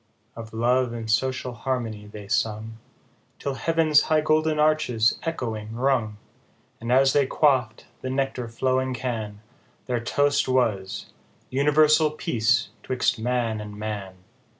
Of 0.35 0.51
love 0.51 0.93
and 0.93 1.11
social 1.11 1.53
harmony 1.53 2.07
they 2.07 2.27
sung, 2.27 2.79
Till 3.37 3.53
heav'n's 3.53 4.01
high 4.09 4.21
golden 4.21 4.57
arches 4.57 5.19
echoing 5.21 5.75
rung; 5.75 6.17
And 6.79 6.91
as 6.91 7.13
they 7.13 7.27
quaff'd 7.27 7.83
the 8.01 8.09
nectar 8.09 8.47
flowing 8.47 8.95
can, 8.95 9.41
Their 9.85 9.99
toast 10.03 10.47
was," 10.47 11.13
Universal 11.51 12.17
peace 12.17 12.69
'twixt 12.81 13.19
man 13.19 13.61
and 13.61 13.77
man." 13.77 14.15